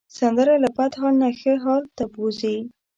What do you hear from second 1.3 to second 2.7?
ښه حال ته بوځي